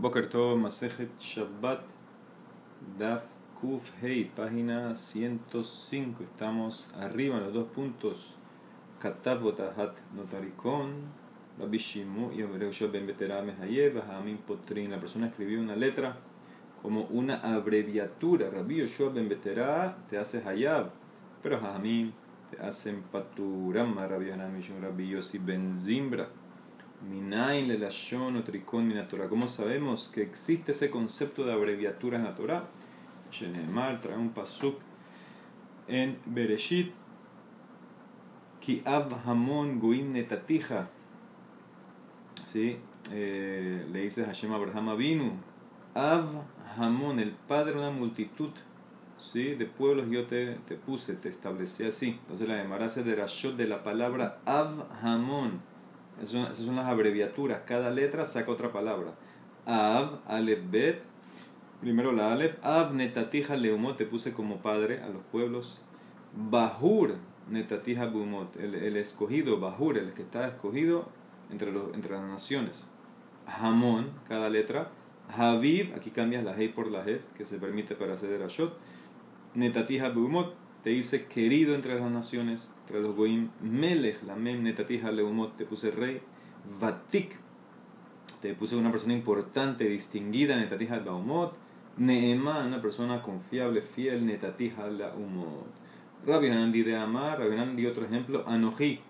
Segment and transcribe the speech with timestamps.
[0.00, 1.84] Boker Tov, Masejet Shabbat,
[2.98, 3.22] Daf
[3.60, 6.22] Kuf Hei, página 105.
[6.22, 8.34] Estamos arriba en los dos puntos.
[8.98, 10.94] Katav Botahat Notarikon,
[11.58, 12.40] Rabbi Shimu y
[12.86, 14.90] Ben Beterame Hayev, Hamim Potrin.
[14.90, 16.16] La persona escribió una letra
[16.80, 18.48] como una abreviatura.
[18.48, 20.92] Rabbi Yoshua Ben Betera te hace Hayab,
[21.42, 22.12] pero Hamim
[22.50, 24.06] te hacen Paturama.
[24.06, 26.26] Rabbi Hanamishun, Rabbi Yossi Ben Zimbra.
[27.08, 29.28] Minain le lashon tricón minatora.
[29.28, 32.64] ¿Cómo sabemos que existe ese concepto de abreviaturas en la Torah?
[33.32, 34.76] Shenemar trae un pasuk
[35.88, 36.92] en Bereshit.
[38.60, 40.90] Ki ab hamon goim netatija.
[42.52, 42.76] ¿Sí?
[43.12, 45.32] Eh, le dice Hashem Abraham Avinu.
[45.94, 46.26] Ab
[46.76, 48.50] hamon, el padre de una multitud.
[49.16, 49.54] ¿Sí?
[49.54, 52.18] De pueblos yo te, te puse, te establecí así.
[52.22, 55.69] Entonces la Gemara de Rashot de la palabra Ab hamon
[56.22, 57.62] esas son, las abreviaturas.
[57.66, 59.14] Cada letra saca otra palabra.
[59.66, 61.02] Av, Aleph, Bet.
[61.80, 62.56] Primero la Aleph.
[62.62, 63.96] Av, Netatija, Leumot.
[63.96, 65.80] Te puse como padre a los pueblos.
[66.34, 67.16] Bahur,
[67.48, 68.56] Netatija, Bumot.
[68.56, 71.08] El, escogido, Bahur, el que está escogido
[71.50, 72.86] entre, los, entre las naciones.
[73.46, 74.90] Hamon, cada letra.
[75.36, 78.76] Habib, aquí cambias la Hei por la Het, que se permite para hacer el Ashot.
[79.54, 85.10] Netatija, Bumot te dice querido entre las naciones, entre los goim, melech, la mem netatija
[85.10, 86.20] leumot, te puse rey,
[86.80, 87.36] vatik,
[88.40, 91.54] te puse una persona importante, distinguida, netatija leumot,
[91.98, 95.80] neeman, una persona confiable, fiel, netatija leumot.
[96.26, 99.00] Rabbi Hanandi de Amar, Rabbi Hanandi otro ejemplo, anoji,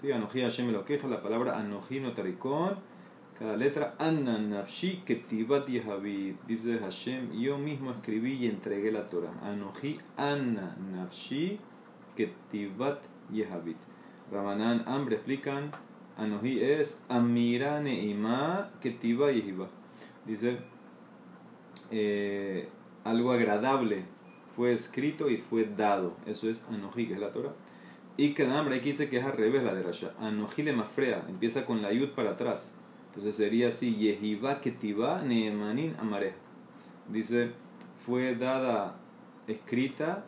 [0.00, 0.12] ¿sí?
[0.12, 2.76] anoji Hashem lo queja, la palabra anoji notaricón,
[3.38, 5.02] cada letra, Anna Nafshi.
[6.46, 9.32] Dice Hashem, yo mismo escribí y entregué la Torah.
[9.42, 11.58] Anoji Anna Nafshi
[12.16, 13.00] Ketibat
[13.30, 13.76] Yehavid.
[14.32, 15.70] Ramanan Ambre explican,
[16.16, 19.68] Anoji es Amirane Ima Ketiba Yehiva.
[20.26, 20.58] Dice,
[21.92, 22.68] eh,
[23.04, 24.04] algo agradable
[24.56, 26.16] fue escrito y fue dado.
[26.26, 27.54] Eso es Anoji, que es la Torah.
[28.16, 30.12] Y Kedamra aquí dice que es al revés la de Rasha.
[30.18, 32.74] Anoji le mafrea, empieza con la yud para atrás.
[33.18, 36.34] Entonces sería así, Yehiva Ketiva Neemanin Amare.
[37.08, 37.50] Dice,
[38.06, 38.94] fue dada
[39.48, 40.24] escrita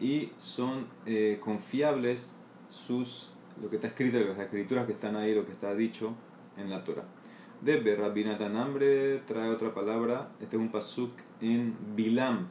[0.00, 2.36] y son eh, confiables
[2.68, 6.14] sus, lo que está escrito, las escrituras que están ahí, lo que está dicho
[6.56, 7.06] en la Torah.
[7.60, 12.46] De Rabinatan Ambre trae otra palabra, este es un pasuk en Bilam,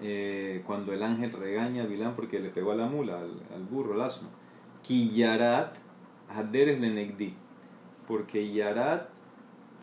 [0.00, 3.94] eh, cuando el ángel regaña a Bilam porque le pegó a la mula, al, burro,
[3.94, 4.28] al asno.
[4.84, 5.74] Kiyarat
[6.28, 7.34] Haderes Lenegdi
[8.08, 9.10] porque Yarat,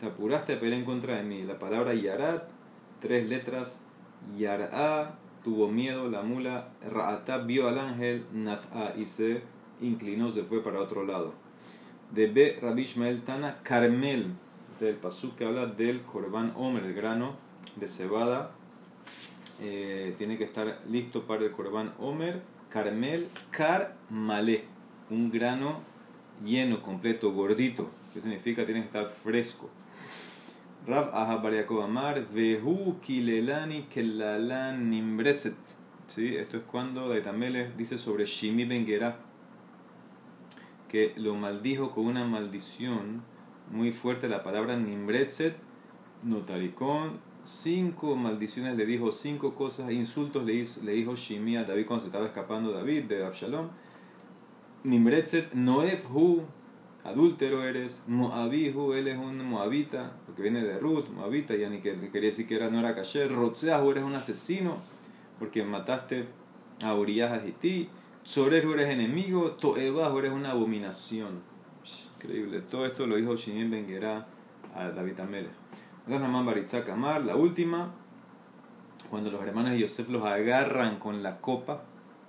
[0.00, 1.44] te apuraste a en contra de mí.
[1.44, 2.48] La palabra Yarat,
[3.00, 3.84] tres letras,
[4.36, 5.14] Yar'a,
[5.44, 9.42] tuvo miedo, la mula, Ra'ata vio al ángel, Nat'a, y se
[9.80, 11.34] inclinó, se fue para otro lado.
[12.10, 14.32] De B, Rabbi Ishmael Tana, Carmel,
[14.80, 17.36] del pasuk que habla del Corban Omer, el grano
[17.76, 18.50] de cebada.
[19.60, 24.64] Eh, tiene que estar listo para el Corban Omer, Carmel, Carmale,
[25.10, 25.80] un grano
[26.44, 27.88] lleno, completo, gordito.
[28.16, 28.64] ¿Qué significa?
[28.64, 29.68] Tiene que estar fresco.
[30.86, 35.54] Rab Ahabariakov Amar, Vehu Kilelani Kelalan Nimbretzet.
[36.06, 36.34] ¿Sí?
[36.34, 38.86] Esto es cuando Daitamele dice sobre Shimi Ben
[40.88, 43.22] que lo maldijo con una maldición
[43.70, 44.30] muy fuerte.
[44.30, 45.58] La palabra Nimbretzet,
[46.22, 51.84] notaricón, cinco maldiciones le dijo, cinco cosas, insultos le, hizo, le dijo Shimi a David
[51.84, 53.68] cuando se estaba escapando David de Absalom.
[54.84, 56.46] Nimbretzet, Noef Hu,
[57.06, 61.96] adúltero eres, Moabihu, él es un moabita, porque viene de Ruth, moabita, ya ni que,
[62.10, 64.78] quería decir que era, no era kasher, Rotzeahu, eres un asesino,
[65.38, 66.26] porque mataste
[66.82, 67.88] a Uriah Hiti,
[68.24, 71.42] Tzoreru eres enemigo, Toebahu eres una abominación.
[72.16, 73.86] Increíble, todo esto lo dijo Shimon Ben
[74.74, 75.20] a David
[76.90, 77.92] Amar, la última,
[79.10, 81.84] cuando los hermanos de Yosef los agarran con la copa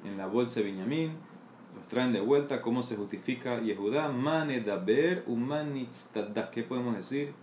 [0.06, 1.14] en la bolsa de Benjamín,
[1.90, 6.52] traen de vuelta, cómo se justifica Yehudá, mane daber uman nitztadak.
[6.52, 7.34] ¿Qué podemos decir?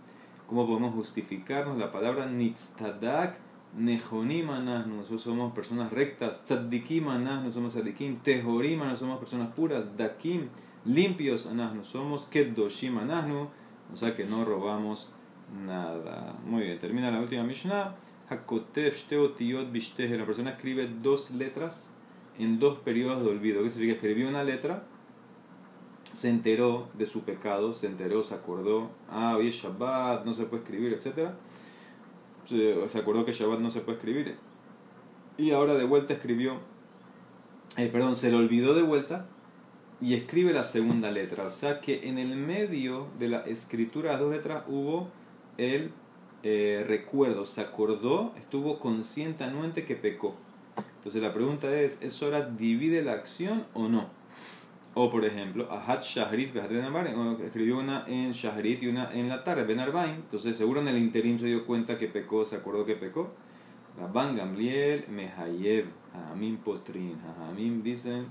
[0.47, 3.37] ¿Cómo podemos justificarnos la palabra nitztadak?
[3.77, 10.47] Nejonim nosotros somos personas rectas, tzaddikim no somos tzaddikim, tehorim no somos personas puras, dakim,
[10.85, 13.49] limpios no somos kedoshim anahnu,
[13.93, 15.11] o sea que no robamos
[15.65, 16.37] nada.
[16.45, 17.95] Muy bien, termina la última Mishnah.
[18.29, 21.94] Hakotev shteotiyot bishtehe, la persona escribe dos letras
[22.39, 23.63] en dos periodos de olvido.
[23.63, 23.95] ¿Qué significa?
[23.95, 24.83] Escribió una letra,
[26.13, 30.45] se enteró de su pecado, se enteró, se acordó, ah, hoy es Shabbat, no se
[30.45, 31.31] puede escribir, etc.
[32.47, 34.35] Se acordó que Shabbat no se puede escribir.
[35.37, 36.59] Y ahora de vuelta escribió,
[37.77, 39.27] eh, perdón, se le olvidó de vuelta
[39.99, 41.45] y escribe la segunda letra.
[41.45, 45.09] O sea que en el medio de la escritura de dos letras hubo
[45.57, 45.91] el
[46.43, 50.35] eh, recuerdo, se acordó, estuvo consciente anuente que pecó.
[51.05, 54.09] Entonces la pregunta es, ¿es hora divide la acción o no?
[54.95, 59.79] O por ejemplo, Ahat Shahrit escribió una en Shahrit y una en la tarde, Ben
[59.79, 60.15] Arbain.
[60.15, 63.35] Entonces seguro en el interim se dio cuenta que pecó, se acordó que pecó.
[63.99, 67.19] Rabban Gamliel, Mehayev, Hamim Potrin.
[67.39, 68.25] Hamim dicen,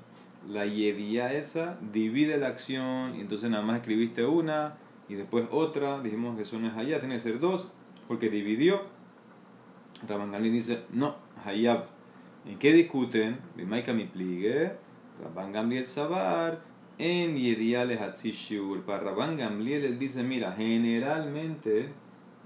[0.48, 4.78] la yedía esa divide la acción, y entonces nada más escribiste una
[5.08, 6.00] y después otra.
[6.00, 7.68] Dijimos que eso no es tiene que ser dos,
[8.08, 8.82] porque dividió.
[10.08, 11.93] Rabban Gamliel dice, no, Hayab.
[12.46, 13.38] ¿En qué discuten?
[13.56, 14.72] Bimaika mi pligue,
[15.22, 16.60] Rabban Gamliel Sabar,
[16.98, 18.82] en Yediales Hatzishur.
[18.82, 21.88] Para Rabban Gamliel él dice, mira, generalmente,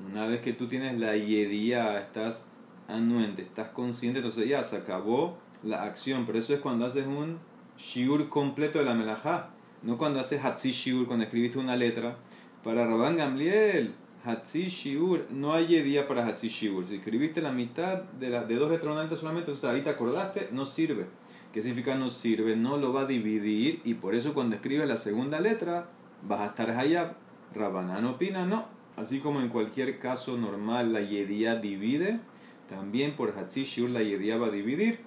[0.08, 2.48] una vez que tú tienes la yedía, estás
[2.86, 6.26] anuente, estás consciente, entonces ya se acabó la acción.
[6.26, 7.40] Pero eso es cuando haces un
[7.76, 9.50] shiur completo de la melajá,
[9.82, 12.18] no cuando haces hatzi shiur, cuando escribiste una letra.
[12.62, 13.94] Para Rabban Gamliel,
[14.28, 16.86] hatzi shiur, no hay día para hatzi shiur.
[16.86, 21.06] Si escribiste la mitad de, la, de dos letras solamente, entonces ahorita acordaste, no sirve.
[21.52, 22.56] ¿Qué significa no sirve?
[22.56, 25.88] No lo va a dividir y por eso cuando escribes la segunda letra
[26.22, 27.14] vas a estar hayab.
[27.54, 28.66] Rabanán opina, no.
[28.96, 32.20] Así como en cualquier caso normal la yedía divide,
[32.68, 35.00] también por Hatzi Shiur la Yedía va a dividir.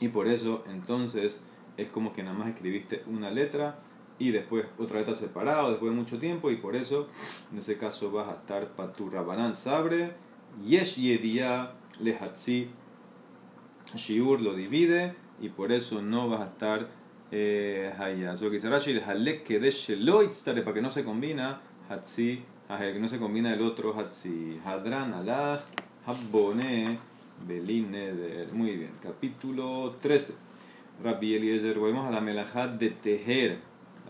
[0.00, 1.42] Y por eso entonces
[1.76, 3.80] es como que nada más escribiste una letra
[4.18, 6.50] y después otra letra separada después de mucho tiempo.
[6.50, 7.08] Y por eso
[7.52, 10.12] en ese caso vas a estar tu Rabanán Sabre.
[10.64, 12.68] Yesh Yedía le Hatzi
[13.94, 16.88] Shiur lo divide y por eso no vas a estar
[17.30, 18.34] Hayya.
[18.34, 19.96] Eso que dice Rashi, Halek Kedesh
[20.64, 24.60] para que no se combina Hatzi, que no se combina el otro Hatzi.
[24.64, 25.62] Hadran Alach.
[26.04, 26.98] Habbone
[27.46, 28.52] Belineder.
[28.52, 30.34] Muy bien, capítulo 13.
[31.00, 33.58] Rabbi Eliezer, volvemos a la melajá de tejer.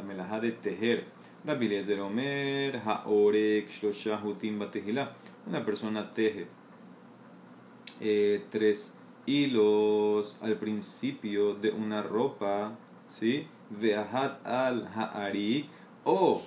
[0.02, 1.04] La melajá de tejer.
[1.44, 3.68] Rabbi Eliezer Omer, Haorek,
[4.24, 5.12] Hutim, Batejilá.
[5.46, 6.48] Una persona teje
[8.00, 12.72] eh, tres hilos al principio de una ropa,
[13.08, 13.46] ¿sí?
[13.70, 15.70] Veahat al Ha'ari.
[16.02, 16.42] O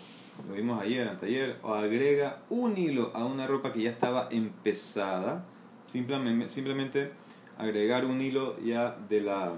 [0.49, 5.45] lo vimos ayer, taller o agrega un hilo a una ropa que ya estaba empezada,
[5.87, 7.11] simplemente, simplemente
[7.57, 9.53] agregar un hilo ya de la,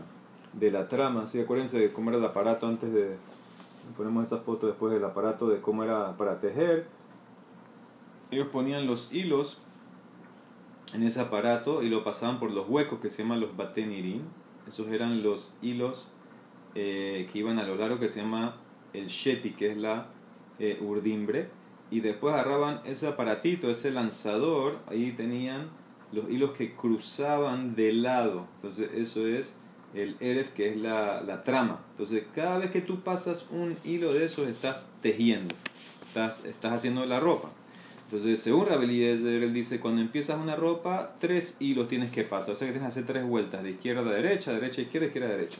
[0.53, 1.39] de la trama, ¿sí?
[1.39, 3.17] acuérdense de cómo era el aparato antes de,
[3.95, 6.87] ponemos esa foto después del aparato de cómo era para tejer,
[8.31, 9.61] ellos ponían los hilos
[10.93, 14.23] en ese aparato y lo pasaban por los huecos que se llaman los batenirin,
[14.67, 16.09] esos eran los hilos
[16.75, 18.55] eh, que iban a lo largo que se llama
[18.93, 20.07] el sheti, que es la
[20.59, 21.49] eh, urdimbre.
[21.89, 25.69] Y después agarraban ese aparatito, ese lanzador, ahí tenían
[26.11, 28.45] los hilos que cruzaban de lado.
[28.57, 29.57] Entonces eso es
[29.97, 31.79] el Eref, que es la, la, trama.
[31.91, 35.53] Entonces cada vez que tú pasas un hilo de esos, estás tejiendo,
[36.05, 37.51] estás, estás haciendo la ropa.
[38.09, 42.53] Entonces, según Rabeliezer, él dice, cuando empiezas una ropa, tres hilos tienes que pasar.
[42.53, 45.07] O sea que tienes que hacer tres vueltas, de izquierda a derecha, derecha a izquierda,
[45.07, 45.57] izquierda a derecha.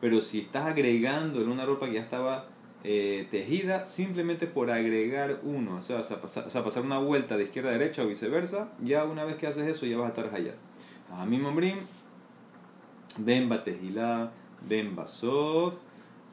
[0.00, 2.46] Pero si estás agregando en una ropa que ya estaba
[2.82, 7.44] eh, tejida simplemente por agregar uno, o sea, pasar, o sea, pasar una vuelta de
[7.44, 10.34] izquierda a derecha o viceversa, ya una vez que haces eso ya vas a estar
[10.34, 10.54] allá.
[11.12, 11.78] A mí mombrim,
[13.18, 14.30] ben batejilá,
[14.68, 15.74] ben basov,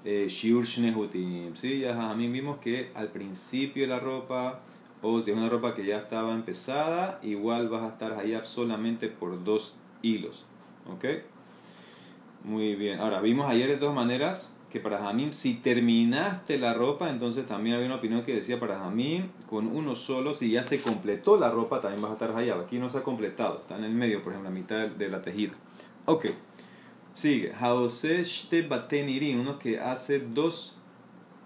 [0.03, 1.55] eh, shiur shnehutim.
[1.55, 1.79] ¿sí?
[1.79, 4.59] Ya a mí vimos que al principio la ropa,
[5.01, 9.07] o si es una ropa que ya estaba empezada, igual vas a estar allá solamente
[9.07, 10.45] por dos hilos.
[10.91, 11.05] ¿Ok?
[12.43, 12.99] Muy bien.
[12.99, 17.75] Ahora, vimos ayer de dos maneras que para Jamim, si terminaste la ropa, entonces también
[17.75, 21.49] había una opinión que decía para Jamim, con uno solo, si ya se completó la
[21.49, 22.55] ropa, también vas a estar allá.
[22.55, 25.21] Aquí no se ha completado, está en el medio, por ejemplo, la mitad de la
[25.21, 25.53] tejida.
[26.05, 26.27] Ok,
[27.15, 27.53] sigue.
[27.53, 30.75] Haoseshte batenirin, uno que hace dos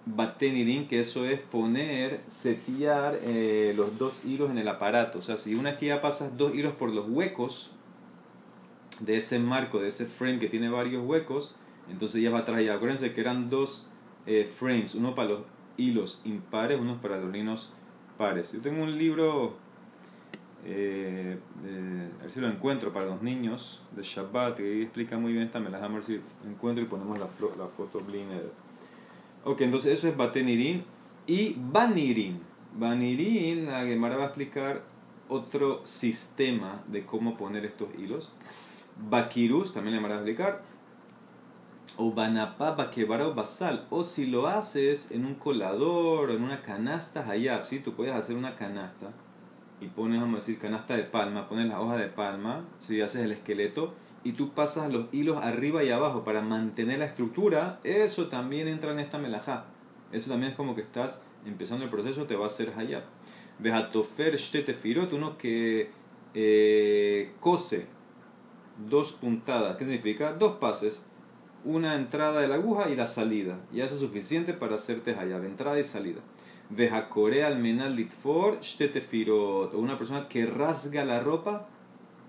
[0.06, 5.20] batenirin, que eso es poner, setear eh, los dos hilos en el aparato.
[5.20, 7.72] O sea, si una que ya pasas dos hilos por los huecos
[9.00, 11.56] de ese marco, de ese frame que tiene varios huecos,
[11.90, 12.76] entonces ya va atrás ya.
[12.76, 13.88] Acuérdense que eran dos
[14.26, 15.42] eh, frames, uno para los
[15.78, 17.74] hilos impares, uno para los hilos
[18.18, 18.52] pares.
[18.52, 19.58] Yo tengo un libro,
[20.66, 25.60] a ver si lo encuentro, para los niños de Shabbat, que explica muy bien esta
[25.60, 28.52] me a si encuentro y ponemos la, la foto Bliner.
[29.44, 30.84] Ok, entonces eso es Batenirin
[31.28, 32.42] y Banirin.
[32.74, 34.84] Banirin, la Gemara va a explicar
[35.30, 38.32] otro sistema de cómo poner estos hilos.
[39.10, 40.64] Bakirus, también le va a explicar
[41.98, 47.66] o banapá o basal, o si lo haces en un colador en una canasta hayab,
[47.66, 47.80] ¿sí?
[47.80, 49.12] tú puedes hacer una canasta
[49.82, 53.22] y pones, vamos a decir, canasta de palma, pones la hoja de palma, si haces
[53.22, 58.28] el esqueleto y tú pasas los hilos arriba y abajo para mantener la estructura, eso
[58.28, 59.66] también entra en esta melajá.
[60.12, 63.04] Eso también es como que estás empezando el proceso, te va a hacer hayab.
[63.60, 65.92] Vejatofer shtetefirot, uno que
[66.34, 67.88] eh, cose
[68.90, 69.78] dos puntadas.
[69.78, 70.34] ¿Qué significa?
[70.34, 71.06] Dos pases.
[71.64, 73.60] Una entrada de la aguja y la salida.
[73.74, 76.22] Y eso es suficiente para hacerte hayab, entrada y salida.
[76.70, 79.74] Vejakore almenal litfor shtetefirot.
[79.74, 81.68] O una persona que rasga la ropa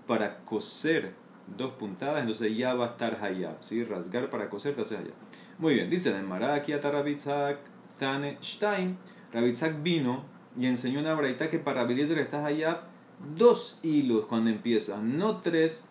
[0.05, 1.13] para coser
[1.57, 3.63] dos puntadas, entonces ya va a estar hayab.
[3.63, 3.83] ¿sí?
[3.83, 5.13] Rasgar para coser te hace hayab.
[5.57, 7.59] Muy bien, dice en Maraki Rabitzak
[7.99, 8.97] Tane Stein.
[9.33, 10.23] Rabitzak vino
[10.57, 12.81] y enseñó una braita que para Beliezer estás hayab
[13.35, 15.85] dos hilos cuando empieza, no tres.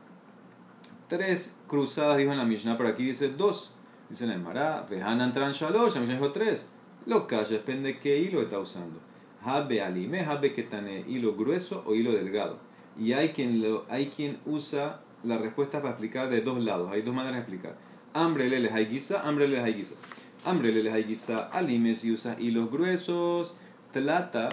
[1.09, 3.73] Tres cruzadas, dijo en la Mishnah, pero aquí dice dos.
[4.09, 6.69] Dice en el Mará, Vehanan Tran Shalosh, la Mishnah dijo tres.
[7.07, 9.01] Lo calla, depende de qué hilo está usando.
[9.43, 12.59] Habe alime, habe que tiene hilo grueso o hilo delgado.
[12.99, 16.91] Y hay quien, lo, hay quien usa la respuesta para explicar de dos lados.
[16.91, 17.77] Hay dos maneras de explicar.
[18.13, 19.95] Hambre le hay guisa, hambre le hay guisa.
[20.45, 23.57] Hambre le hay guisa, alime si usa hilos gruesos.
[23.93, 24.49] Tlata,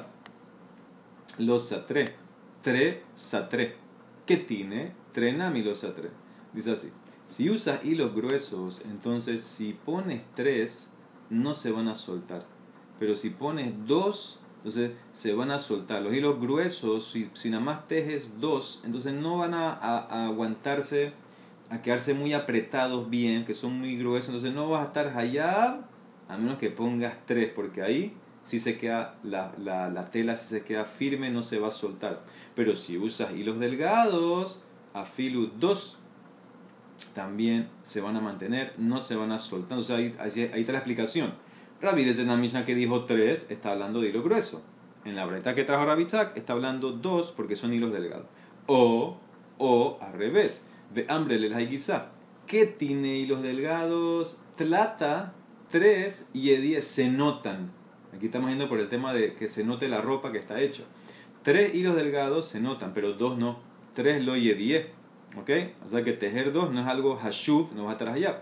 [1.40, 2.16] los satre.
[2.62, 3.76] Tre, satre.
[4.26, 4.94] ¿Qué tiene?
[5.12, 6.10] Trenami los satre.
[6.54, 6.92] Dice así.
[7.26, 10.93] Si usas hilos gruesos, entonces si pones tres,
[11.30, 12.46] no se van a soltar.
[13.00, 16.02] Pero si pones dos, entonces se van a soltar.
[16.02, 21.14] Los hilos gruesos, si, si nada más tejes dos, entonces no van a, a, aguantarse,
[21.70, 24.30] a quedarse muy apretados bien, que son muy gruesos.
[24.30, 25.82] Entonces no vas a estar allá
[26.30, 28.14] a menos que pongas tres, porque ahí
[28.44, 31.72] si se queda la, la, la, tela, si se queda firme, no se va a
[31.72, 32.22] soltar.
[32.56, 34.62] Pero si usas hilos delgados,
[34.94, 35.98] afilu 2,
[37.14, 39.78] también se van a mantener, no se van a soltar.
[39.78, 41.34] O sea, ahí, ahí, está la explicación.
[41.82, 44.62] Rabbi de la Mishnah que dijo 3 está hablando de hilo grueso.
[45.06, 48.28] En la breta que trajo Rabitzak está hablando 2 porque son hilos delgados.
[48.68, 49.18] O,
[49.58, 50.64] o al revés.
[50.94, 51.60] De hambre le la
[52.48, 54.40] ¿Qué tiene hilos delgados?
[54.56, 55.34] Tlata,
[55.72, 57.72] 3 y E10 se notan
[58.16, 60.84] Aquí estamos yendo por el tema de que se note la ropa que está hecha.
[61.42, 63.60] Tres hilos delgados se notan, pero dos no.
[63.96, 64.88] Tres lo y diez.
[65.38, 65.50] ¿Ok?
[65.86, 68.42] O sea que tejer dos no es algo hashuv, no va a estar allá.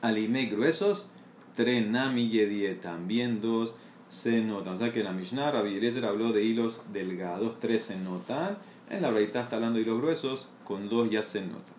[0.00, 1.10] Alime gruesos,
[1.54, 2.80] tres nami y diez.
[2.80, 3.76] También dos
[4.08, 4.74] se notan.
[4.74, 8.58] O sea que la Mishnah, Rabbi Eliezer habló de hilos delgados, tres se notan.
[8.88, 11.74] En la Breitá está hablando de hilos gruesos, con dos ya se notan.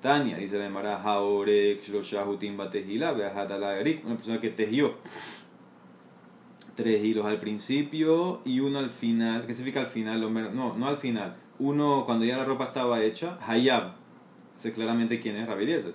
[0.00, 4.96] Tania, dice la Emara, Haorek, Shloshahutim Batehila, una persona que tejió
[6.76, 9.46] tres hilos al principio y uno al final.
[9.46, 10.20] ¿Qué significa al final?
[10.54, 11.36] No, no al final.
[11.58, 13.92] Uno cuando ya la ropa estaba hecha, Hayab.
[14.58, 15.94] Sé claramente quién es Rabbi Eliezer.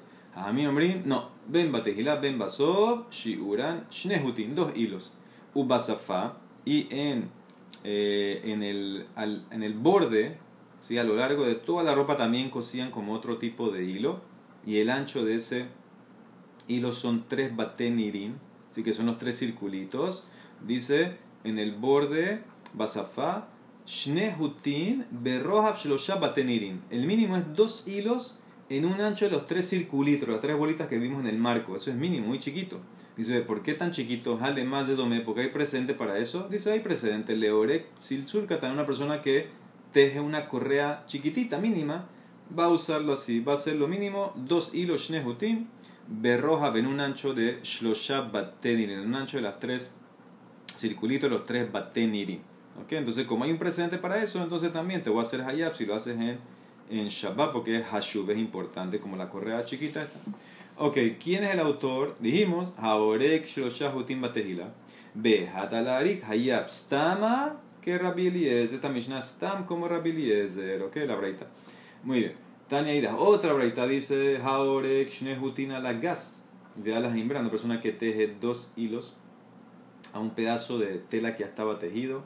[0.54, 1.30] mí Omrim, no.
[1.48, 5.14] Ben Batejila, Ben Basov, Shiuran, Shnehutin, dos hilos.
[5.54, 7.30] Ubasafa, y en,
[7.84, 10.38] eh, en, el, al, en el borde,
[10.80, 10.98] ¿sí?
[10.98, 14.22] a lo largo de toda la ropa también cosían como otro tipo de hilo.
[14.66, 15.66] Y el ancho de ese
[16.68, 18.36] hilo son tres batenirin,
[18.72, 20.28] así que son los tres circulitos
[20.66, 23.48] dice en el borde basafá
[23.92, 26.82] shnehutin berrohab shlosha batenirin.
[26.90, 30.88] El mínimo es dos hilos en un ancho de los tres circulitos, las tres bolitas
[30.88, 31.76] que vimos en el marco.
[31.76, 32.80] Eso es mínimo, muy chiquito.
[33.18, 34.40] Dice, ¿por qué tan chiquito?
[34.42, 36.48] Además de dome, porque hay presente para eso.
[36.50, 37.36] Dice, hay precedente.
[37.36, 39.50] Leorek silsulkatan, una persona que
[39.92, 42.08] teje una correa chiquitita, mínima,
[42.58, 43.42] va a usarlo así.
[43.42, 45.68] Va a ser lo mínimo, dos hilos shnehutin
[46.08, 49.94] berrohab en un ancho de shlosha batenirin, en un ancho de las tres
[50.78, 52.42] circulito los tres bateniri.
[52.84, 52.98] ¿Okay?
[52.98, 55.86] Entonces, como hay un precedente para eso, entonces también te voy a hacer hayab si
[55.86, 56.38] lo haces en,
[56.90, 60.20] en Shabbat, porque hashub, es importante, como la correa chiquita esta.
[60.78, 62.16] Ok, ¿quién es el autor?
[62.20, 64.70] Dijimos, Haorek Shoshahutim Batehila.
[65.14, 65.48] B.
[65.48, 68.76] Hatalarik Hayab Stama, que Rabbi Eliezer.
[68.76, 70.82] Esta Mishnah Stam como Rabbi Eliezer.
[70.82, 71.48] Ok, la braita.
[72.04, 72.34] Muy bien.
[72.70, 73.16] Tania Ida.
[73.18, 76.46] Otra braita dice, Haorek Shnehutin Alagas.
[76.78, 79.18] Ve a la una persona que teje dos hilos
[80.14, 82.24] a un pedazo de tela que ya estaba tejido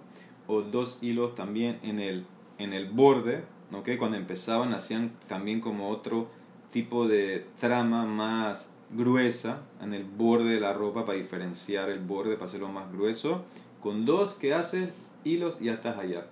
[0.48, 2.26] o dos hilos también en el,
[2.58, 3.98] en el borde, ¿okay?
[3.98, 6.30] cuando empezaban hacían también como otro
[6.72, 12.36] tipo de trama más gruesa en el borde de la ropa para diferenciar el borde,
[12.36, 13.44] para hacerlo más grueso,
[13.82, 14.90] con dos que hace
[15.24, 16.28] hilos y estás allá.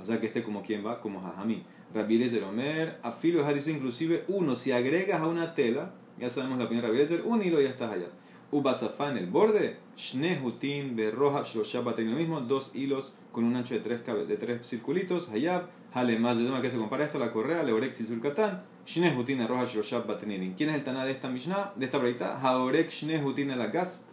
[0.00, 1.62] O sea que este como quien va, como Jajamí.
[1.94, 6.68] Rabbi Eliezer Omer, afilo dice inclusive uno, si agregas a una tela, ya sabemos la
[6.68, 8.06] primera Rabbi un hilo y ya estás allá.
[8.54, 13.74] Ubasafá en el borde, Shnehutin, Berroja, Shloshabat en lo mismo, dos hilos con un ancho
[13.74, 17.64] de tres, de tres circulitos, Hayab, Hale más de que se compara esto, la correa,
[17.64, 21.98] Leorex y Sulkatan, Shnehutin, Arroja, Shloshabat ¿Quién es el Taná de esta Mishnah, de esta
[21.98, 22.38] breita?
[22.40, 24.06] Haorek, Shnehutin, la gas.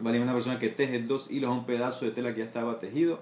[0.00, 2.80] Vale, una persona que teje dos hilos a un pedazo de tela que ya estaba
[2.80, 3.20] tejido,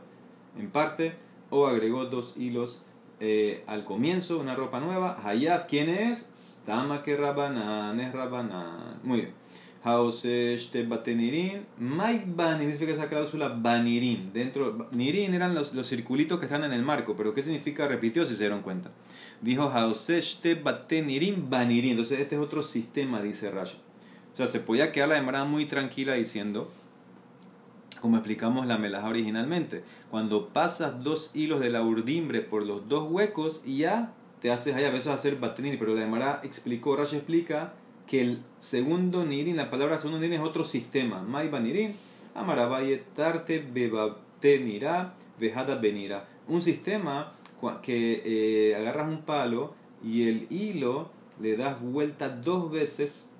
[0.58, 1.14] en parte,
[1.50, 2.84] o agregó dos hilos
[3.20, 5.20] eh, al comienzo, una ropa nueva.
[5.22, 6.30] Hayab, ¿quién es?
[6.34, 8.98] Stama que Rabanan, es Rabanan.
[9.04, 9.41] Muy bien.
[9.84, 14.32] Haoseshte batenirin, mai banin, significa esa cláusula banirin.
[14.32, 17.88] Dentro, nirin eran los, los circulitos que están en el marco, pero ¿qué significa?
[17.88, 18.90] Repitió si se dieron cuenta.
[19.40, 21.92] Dijo Haoseshte batenirin banirin.
[21.92, 23.76] Entonces, este es otro sistema, dice Rashi.
[24.32, 26.70] O sea, se podía quedar la demora muy tranquila diciendo,
[28.00, 33.10] como explicamos la melaja originalmente, cuando pasas dos hilos de la urdimbre por los dos
[33.10, 37.16] huecos y ya te haces allá, a veces hacer batenirin, pero la demora explicó, Rashi
[37.16, 37.74] explica
[38.12, 41.22] que el segundo nirin, la palabra segundo nirin es otro sistema.
[41.22, 41.94] Maiba nirin,
[42.34, 46.28] amarabaye tarte bebate nira, vejada benira.
[46.46, 47.32] Un sistema
[47.80, 49.72] que eh, agarras un palo
[50.04, 51.08] y el hilo
[51.40, 53.30] le das vuelta dos veces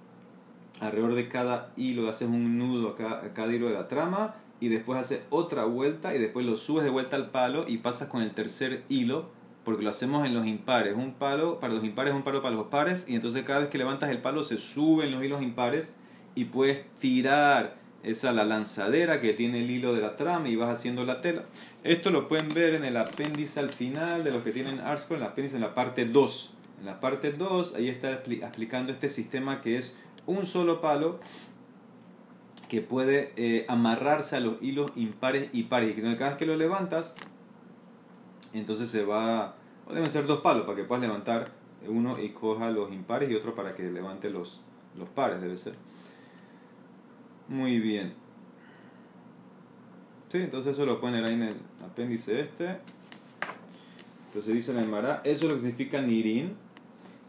[0.81, 2.97] alrededor de cada hilo, haces un nudo a
[3.35, 6.89] cada, hilo de la trama y después haces otra vuelta y después lo subes de
[6.91, 9.27] vuelta al palo y pasas con el tercer hilo
[9.65, 10.95] porque lo hacemos en los impares.
[10.97, 13.79] Un palo para los impares, un palo para los pares, y entonces cada vez que
[13.79, 15.95] levantas el palo se suben los hilos impares
[16.35, 20.71] y puedes tirar esa la lanzadera que tiene el hilo de la trama y vas
[20.71, 21.45] haciendo la tela.
[21.85, 25.21] Esto lo pueden ver en el apéndice al final de los que tienen ARSCO, en
[25.23, 26.55] el apéndice en la parte 2.
[26.81, 31.21] En la parte 2, ahí está explicando este sistema que es un solo palo
[32.69, 35.91] que puede eh, amarrarse a los hilos impares y pares.
[35.91, 37.15] Y que cada vez que lo levantas,
[38.59, 39.55] entonces se va,
[39.87, 41.51] o deben ser dos palos para que puedas levantar
[41.89, 44.61] uno y coja los impares y otro para que levante los,
[44.97, 45.75] los pares, debe ser.
[47.49, 48.15] Muy bien.
[50.31, 52.79] Sí, entonces eso lo ponen ahí en el apéndice este.
[54.29, 56.55] Entonces dice la Emara, eso es lo que significa nirin.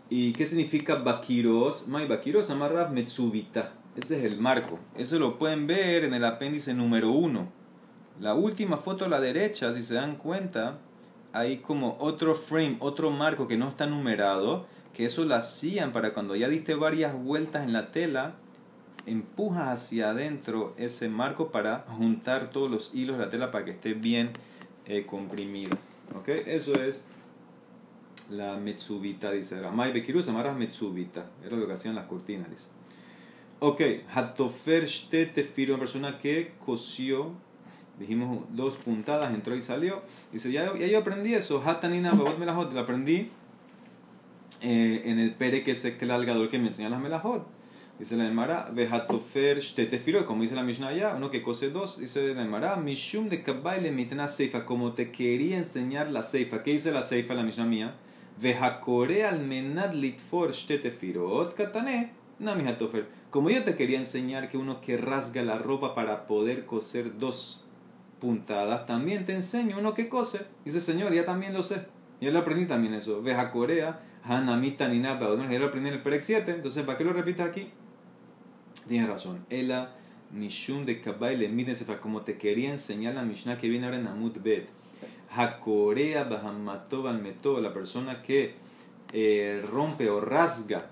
[0.10, 1.88] ¿Y qué significa bakiros?
[1.88, 3.74] Mai bakiros amarra metsubita.
[3.96, 4.80] Ese es el marco.
[4.96, 7.50] Eso lo pueden ver en el apéndice número uno.
[8.20, 10.80] La última foto a la derecha, si se dan cuenta,
[11.34, 16.14] hay como otro frame, otro marco que no está numerado, que eso lo hacían para
[16.14, 18.36] cuando ya diste varias vueltas en la tela,
[19.06, 23.72] empujas hacia adentro ese marco para juntar todos los hilos de la tela para que
[23.72, 24.32] esté bien
[24.86, 25.76] eh, comprimido.
[26.16, 26.30] ¿Ok?
[26.30, 27.04] Eso es
[28.30, 31.26] la Metsubita, dice Ramay Bekirus, amarras Metsubita.
[31.44, 32.70] Era lo que hacían las cortinas, dice.
[33.60, 33.82] Ok,
[34.14, 37.32] Hatofer Tefiro, una persona que cosió
[38.04, 40.02] dijimos dos puntadas, entró y salió.
[40.32, 43.30] Dice, ya, ya yo aprendí eso, Hatanina Babot Melahot, lo aprendí
[44.62, 47.46] eh, en el pere que se el que me enseña las Melahot.
[48.00, 52.34] Dice la Emara, Vejatofer Shtetefiro, como dice la Mishnah allá, uno que cose dos, dice
[52.34, 56.64] la Emara, Mishum de Kabbaile mitna Seifa, como te quería enseñar la Seifa.
[56.64, 57.96] ¿Qué dice la Seifa, la Mishnah mía?
[58.42, 63.06] Vejakore al menad litfor Shtetefirot, Katane, Nami Hatofer.
[63.30, 67.63] Como yo te quería enseñar que uno que rasga la ropa para poder coser dos
[68.24, 70.46] puntadas, también te enseño uno que cose.
[70.64, 71.86] Dice, Señor, ya también lo sé.
[72.22, 73.22] Ya lo aprendí también eso.
[73.22, 76.50] Ves a Corea, Hanamita ni nada, ya lo aprendí en el Perec 7.
[76.52, 77.68] Entonces, ¿para qué lo repites aquí?
[78.88, 79.46] Tienes razón.
[79.50, 79.92] Ela
[80.32, 84.42] Mishun de Kabay le como te quería enseñar la Mishnah que viene ahora en Amut
[84.42, 84.70] Bet.
[85.36, 88.56] Hakorea Bahamatov al Meto, la persona que
[89.12, 90.92] eh, rompe o rasga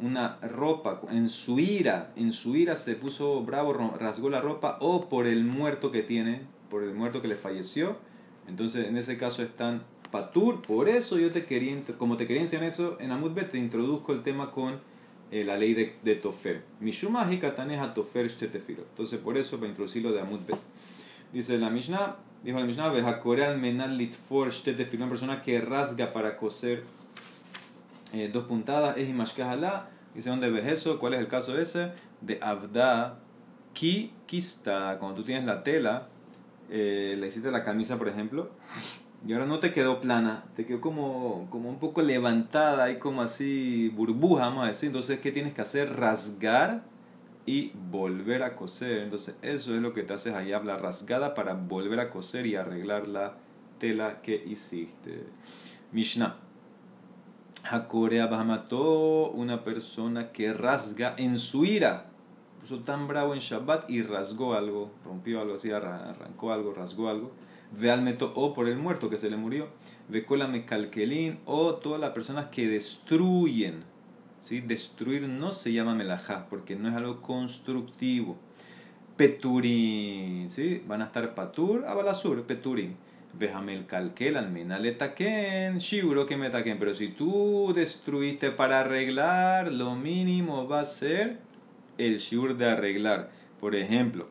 [0.00, 5.10] una ropa en su ira, en su ira se puso bravo, rasgó la ropa o
[5.10, 7.96] por el muerto que tiene, por el muerto que le falleció.
[8.48, 10.62] Entonces, en ese caso están patur.
[10.62, 14.22] Por eso yo te quería, como te quería enseñar eso, en Amudbet te introduzco el
[14.22, 14.80] tema con
[15.30, 16.62] eh, la ley de, de Tofer.
[16.80, 18.84] Mishumah y a Tofer Shtetefiro.
[18.90, 20.58] Entonces, por eso para introducirlo de Amudbet.
[21.32, 25.04] Dice la Mishnah, dijo la Mishnah, Vejakoreal menal litfor Shtetefiro.
[25.04, 26.82] Una persona que rasga para coser
[28.12, 29.88] eh, dos puntadas es Imashkahala.
[30.14, 30.98] Dice, ¿dónde ves eso?
[30.98, 31.92] ¿Cuál es el caso ese?
[32.20, 33.20] De Abda
[33.72, 34.96] Ki Kista.
[34.98, 36.08] Cuando tú tienes la tela
[36.70, 38.50] eh, le hiciste la camisa, por ejemplo,
[39.26, 43.22] y ahora no te quedó plana, te quedó como, como un poco levantada, y como
[43.22, 44.86] así burbuja, vamos a decir.
[44.86, 45.96] Entonces, ¿qué tienes que hacer?
[45.96, 46.84] Rasgar
[47.44, 48.98] y volver a coser.
[48.98, 52.56] Entonces, eso es lo que te haces ahí, la rasgada para volver a coser y
[52.56, 53.34] arreglar la
[53.78, 55.26] tela que hiciste.
[55.92, 56.36] Mishnah.
[57.68, 62.09] Hakorea Bahamató, una persona que rasga en su ira
[62.78, 67.32] tan bravo en Shabbat y rasgó algo, rompió algo así, arrancó algo, rasgó algo.
[67.72, 69.68] Ve al meto o por el muerto que se le murió.
[70.08, 73.84] Ve cola calquelín o todas las personas que destruyen.
[74.40, 74.60] ¿sí?
[74.60, 78.38] Destruir no se llama melajá porque no es algo constructivo.
[79.16, 80.82] Peturín, ¿sí?
[80.86, 82.96] van a estar patur, abalasur, peturín.
[83.32, 86.78] Vejamel calquel, almenaletaken, shiburo que me taquen.
[86.78, 91.49] Pero si tú destruiste para arreglar, lo mínimo va a ser
[92.06, 93.30] el shiur de arreglar.
[93.60, 94.26] Por ejemplo,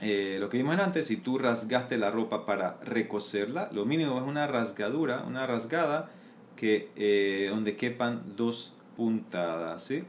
[0.00, 4.26] eh, lo que vimos antes, si tú rasgaste la ropa para recoserla, lo mínimo es
[4.26, 6.10] una rasgadura, una rasgada
[6.56, 9.84] que, eh, donde quepan dos puntadas.
[9.84, 10.04] ¿sí?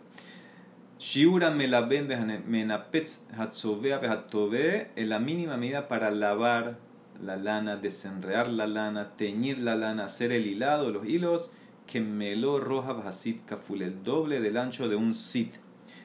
[0.99, 2.07] Shiura melaben
[2.47, 6.77] menapetz hatzovea behatove es la mínima medida para lavar
[7.21, 11.51] la lana, desenrear la lana, teñir la lana, hacer el hilado, los hilos,
[11.88, 15.53] que melo roja bajasit kaful, el doble del ancho de un sit.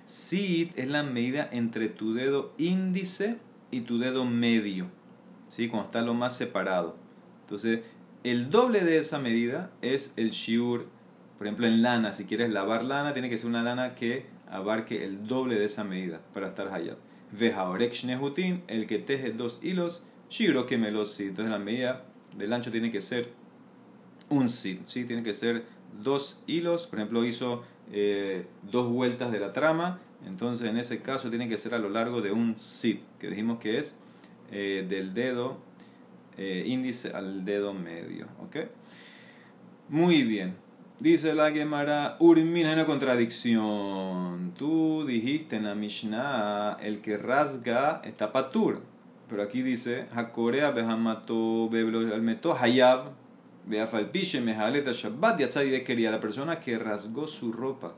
[0.06, 3.38] Sit es la medida entre tu dedo índice
[3.70, 4.90] y tu dedo medio,
[5.48, 5.68] ¿sí?
[5.68, 6.96] cuando está lo más separado.
[7.42, 7.80] Entonces,
[8.22, 10.86] el doble de esa medida es el shiur.
[11.38, 15.04] Por ejemplo, en lana, si quieres lavar lana, tiene que ser una lana que abarque
[15.04, 16.96] el doble de esa medida para estar hayab.
[17.32, 21.24] Vejaorek shnehutin, el que teje dos hilos, shiro que melosi.
[21.24, 22.04] Entonces, la medida
[22.36, 23.32] del ancho tiene que ser
[24.28, 25.04] un sit, ¿sí?
[25.04, 25.64] Tiene que ser
[26.02, 26.86] dos hilos.
[26.86, 30.00] Por ejemplo, hizo eh, dos vueltas de la trama.
[30.26, 33.58] Entonces, en ese caso, tiene que ser a lo largo de un sit, que dijimos
[33.58, 33.98] que es
[34.50, 35.58] eh, del dedo
[36.36, 38.26] eh, índice al dedo medio.
[38.42, 38.56] ¿Ok?
[39.88, 40.56] Muy bien.
[41.00, 44.54] Dice la Gemara, Urmin hay una contradicción.
[44.56, 48.80] Tú dijiste en la Mishnah, el que rasga está patur.
[49.28, 50.06] Pero aquí dice,
[50.74, 53.23] behamato beblo hayab beafalpiche mehaleta
[53.68, 57.94] shabbat de quería la persona que rasgó su ropa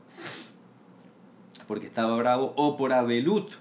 [1.67, 3.51] porque estaba bravo o por abelut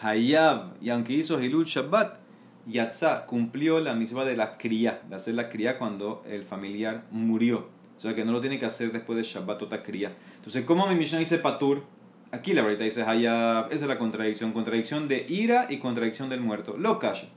[0.00, 2.26] hayab y aunque hizo hilul shabbat
[2.66, 7.68] Yatzá cumplió la misma de la cría, de hacer la cría cuando el familiar murió.
[7.96, 10.12] O sea que no lo tiene que hacer después de Shabbat otra cría.
[10.36, 11.84] Entonces, ¿cómo mi Mishnah dice Patur?
[12.32, 13.66] Aquí la verdad dice Hayab.
[13.66, 14.52] Esa es la contradicción.
[14.52, 16.76] Contradicción de ira y contradicción del muerto.
[16.76, 17.28] Lo calla.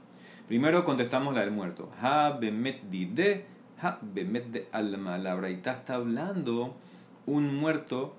[0.48, 1.90] Primero contestamos la del muerto.
[2.02, 3.46] Ha bemet de ha bemet
[3.80, 5.18] de alma.
[5.18, 6.76] La braita está hablando
[7.26, 8.14] un muerto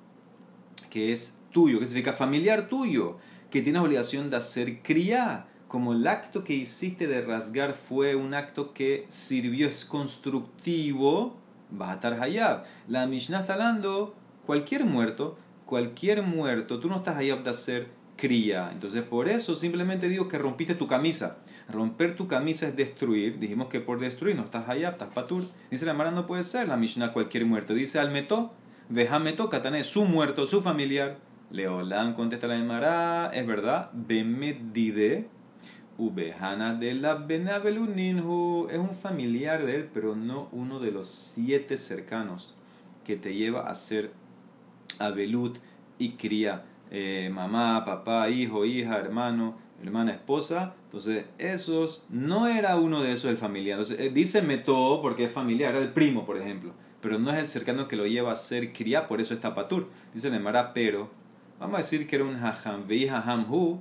[0.90, 3.18] que es tuyo, que significa familiar tuyo,
[3.50, 8.34] que tiene obligación de hacer cría como el acto que hiciste de rasgar fue un
[8.34, 11.38] acto que sirvió, es constructivo,
[11.70, 12.66] vas a estar hayab.
[12.90, 14.14] La Mishnah está hablando,
[14.46, 18.70] cualquier muerto, cualquier muerto, tú no estás hayab de hacer cría.
[18.74, 21.38] Entonces por eso simplemente digo que rompiste tu camisa.
[21.72, 23.40] Romper tu camisa es destruir.
[23.40, 25.44] Dijimos que por destruir no estás hayab, estás patur.
[25.70, 27.74] Dice la Mara no puede ser la Mishnah cualquier muerto.
[27.74, 28.54] Dice al meto,
[28.90, 31.18] vejameto, katané, su muerto, su familiar.
[31.50, 35.28] Leolán contesta la Mara, es verdad, bemedide
[36.02, 41.78] Ubehana de la Benabeluninhu es un familiar de él, pero no uno de los siete
[41.78, 42.56] cercanos
[43.06, 44.12] que te lleva a ser
[44.98, 45.60] Abelut
[46.00, 50.74] y cría eh, mamá, papá, hijo, hija, hermano, hermana, esposa.
[50.92, 53.80] Entonces, esos no era uno de esos el familiar.
[53.80, 57.40] Entonces, eh, dice Meto porque es familiar, era el primo, por ejemplo, pero no es
[57.40, 59.88] el cercano que lo lleva a ser cría, por eso está patur.
[60.14, 61.10] Dice Nemara, pero
[61.62, 63.80] vamos a decir que era un hajam, veí hajam hu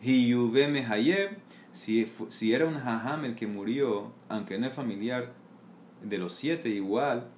[0.00, 1.36] Hiyubeme Hayeb,
[1.72, 5.34] si, si era un hajam el que murió, aunque no es familiar
[6.02, 7.28] de los siete, igual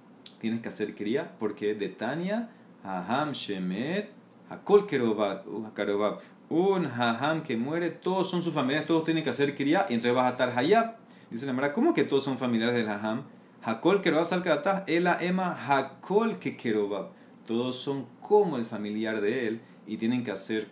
[0.40, 2.50] tienes que hacer cría, porque de Tania,
[2.84, 4.10] hajam Shemet,
[4.48, 6.20] Hakol Kerobab,
[6.52, 10.14] un hajam que muere, todos son sus familiares, todos tienen que hacer cría, y entonces
[10.14, 10.96] vas a estar Hayab.
[11.30, 13.22] Dice la Mara, ¿cómo que todos son familiares del hajam?
[13.62, 17.08] Hakol Kerobab Salkatah, Ela Ema Hakol Kerobab.
[17.46, 20.68] Todos son como el familiar de él y tienen que hacer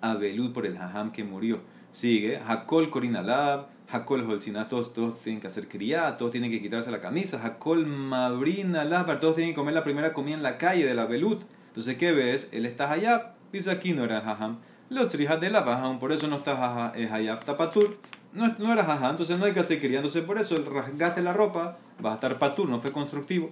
[0.00, 1.60] Abelud por el Hajam que murió.
[1.92, 6.90] Sigue, Hakol Korinalab, Hakol Holzina, todos, todos tienen que hacer criada, todos tienen que quitarse
[6.90, 10.94] la camisa, Hakol Mabrinalab, todos tienen que comer la primera comida en la calle de
[10.94, 11.42] la Abelud.
[11.68, 12.48] Entonces, ¿qué ves?
[12.52, 14.58] Él está Hayab, dice aquí no era el Hajam.
[14.90, 17.96] Lo de la Hajam, por eso no está Hayab Tapatur.
[18.32, 19.82] No, no era Hajam, entonces no hay que hacer.
[19.82, 23.50] Entonces, por eso el rasgaste la ropa, va a estar Patur, no fue constructivo.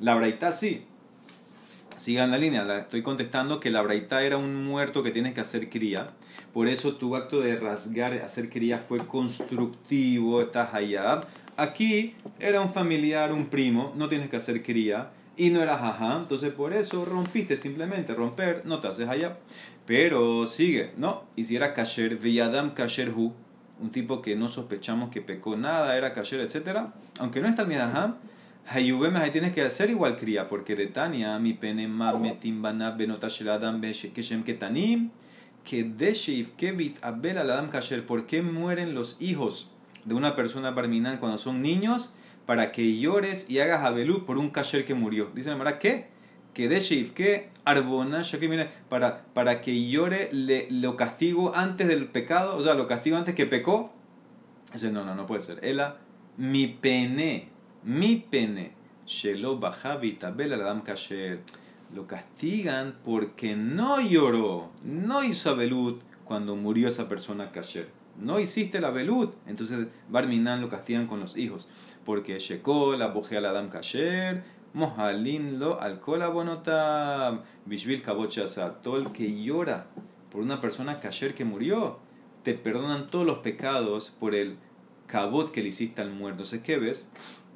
[0.00, 0.86] La Braita sí,
[1.96, 5.40] Sigan la línea, la estoy contestando que la braita era un muerto que tienes que
[5.40, 6.10] hacer cría.
[6.52, 11.26] Por eso tu acto de rasgar, hacer cría fue constructivo, estás hayab.
[11.56, 15.10] Aquí era un familiar, un primo, no tienes que hacer cría.
[15.38, 18.14] Y no era jajam, entonces por eso rompiste simplemente.
[18.14, 19.38] Romper, no te haces hayab.
[19.86, 21.24] Pero sigue, ¿no?
[21.36, 23.32] Y si era kasher, veyadam kasher hu,
[23.80, 26.88] un tipo que no sospechamos que pecó nada, era kasher, etc.
[27.20, 28.16] Aunque no está el midaham,
[28.68, 33.80] Hayubem ahí tienes que hacer igual cría, porque de Tania, mi pene metim banab benotasheladam
[33.80, 35.10] keshem ketanim,
[35.62, 38.04] que desheif kevit abel aladam kasher.
[38.04, 39.70] ¿Por qué mueren los hijos
[40.04, 42.14] de una persona barminal cuando son niños?
[42.44, 45.30] Para que llores y hagas abelú por un kasher que murió.
[45.34, 46.08] Dice la ¿qué?
[46.64, 52.62] Que arbonash, que mire, para, para que llore, le, lo castigo antes del pecado, o
[52.62, 53.92] sea, lo castigo antes que pecó.
[54.72, 55.58] Dice, no, no, no puede ser.
[55.62, 55.98] Ela,
[56.36, 58.72] mi pene mi pene,
[59.06, 59.60] Shelo
[60.18, 61.38] Tabel Adam Kasher,
[61.94, 67.88] lo castigan porque no lloró, no hizo abelut cuando murió esa persona Kasher.
[68.18, 71.68] No hiciste la abelut, entonces Barminan lo castigan con los hijos.
[72.04, 73.14] Porque Shekol, la
[73.50, 74.42] Adam Kasher,
[74.76, 77.40] Mohalin lo alcohol abonotam.
[77.64, 78.30] Bishvil kabot
[78.82, 79.86] Todo el que llora
[80.30, 81.98] por una persona ayer que murió,
[82.42, 84.58] te perdonan todos los pecados por el
[85.06, 86.42] cabot que le hiciste al muerto.
[86.42, 87.08] Entonces, ¿qué ves?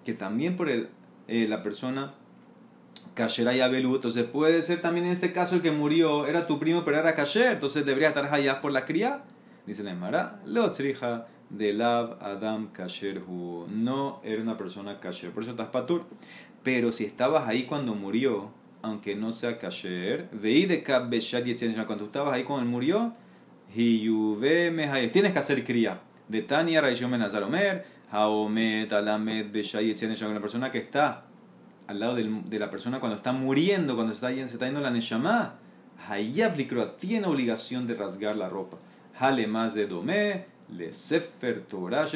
[0.02, 0.88] Que también por el,
[1.28, 2.14] eh, la persona
[3.12, 6.84] Kasher Ayabelu, entonces puede ser también en este caso el que murió era tu primo
[6.86, 9.24] pero era Kasher, entonces debería estar allá por la cría.
[9.66, 15.42] Dice la Emara, lo trija de Lab Adam Kasher No era una persona Kasher, por
[15.42, 16.04] eso estás patur.
[16.62, 18.50] Pero si estabas ahí cuando murió,
[18.82, 20.82] aunque no sea Kasher, veí de
[21.86, 23.14] cuando estabas ahí cuando él murió,
[23.74, 26.00] tienes que hacer cría.
[26.28, 29.46] De Tania Raishom Omer, Haomet Alamed
[30.28, 31.24] una persona que está
[31.86, 34.90] al lado de la persona cuando está muriendo, cuando se está, se está yendo la
[34.90, 35.56] Neshama,
[36.08, 36.56] Hayab
[36.98, 38.78] tiene obligación de rasgar la ropa.
[39.18, 42.06] Hale más de Domé, le Sefer Torah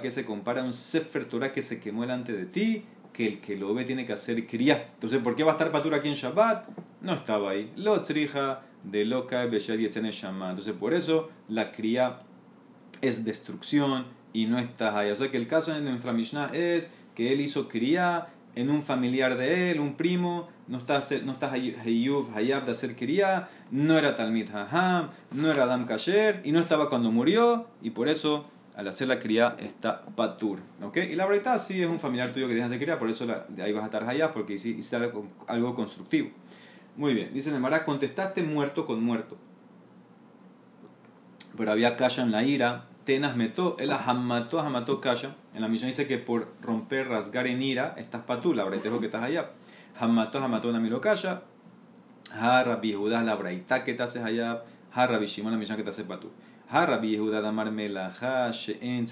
[0.00, 3.40] que se compara a un Sefer Torah que se quemó delante de ti, que el
[3.40, 4.90] que lo ve tiene que hacer cría.
[4.94, 6.68] Entonces, ¿por qué va a estar patura aquí en Shabbat?
[7.00, 7.72] No estaba ahí.
[7.76, 10.50] Lo trija de loca Beshad Shama.
[10.50, 12.18] Entonces, por eso la cría
[13.00, 15.10] es destrucción y no está ahí.
[15.10, 18.82] O sea que el caso de nuestra Mishnah es que él hizo cría en un
[18.82, 24.16] familiar de él, un primo, no está, no está Hayab de hacer quería, no era
[24.16, 28.88] Talmid Haham, no era Adam Kasher, y no estaba cuando murió, y por eso al
[28.88, 30.58] hacer la cría está Patur.
[30.82, 31.12] ¿okay?
[31.12, 33.26] Y la verdad sí es un familiar tuyo que tienes de cría, por eso
[33.62, 36.30] ahí vas a estar Hayab, porque hiciste algo, algo constructivo.
[36.96, 39.36] Muy bien, dice Nemara, contestaste muerto con muerto.
[41.56, 45.36] Pero había calla en la ira, tenas metó, él mató, mató calla.
[45.54, 48.98] En la misión dice que por romper, rasgar en ira, estás patú, la braita es
[48.98, 49.50] que estás allá.
[49.98, 51.42] Hamató, hamató, una milo calla.
[52.32, 54.64] Ha Rabbi Judá, la braita que te haces allá.
[54.92, 56.30] Ha Rabbi Shimon, la misión que te hace patú.
[56.70, 59.06] Rabbi Judá, damar melaja, she'en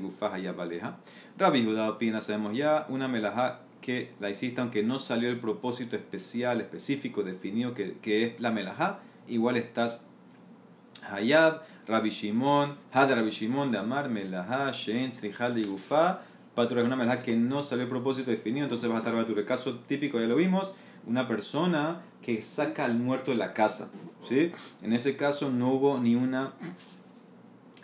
[0.00, 0.96] gufá allá baleja.
[1.36, 5.96] Rabbi Judá opina, sabemos ya, una melaja que la hiciste aunque no salió el propósito
[5.96, 10.04] especial, específico, definido que, que es la melaja, igual estás
[11.10, 16.20] hayab Rabbi Shimon, Had Rabbi Shimon de Amar, Melaha, Shein, Tzrijal de Gufa,
[16.54, 19.40] Patura es una melaha que no salió a propósito definido, entonces va a estar Patura.
[19.40, 20.74] El caso típico, ya lo vimos,
[21.06, 23.90] una persona que saca al muerto de la casa.
[24.28, 24.50] ¿sí?
[24.82, 26.52] En ese caso no hubo ni una.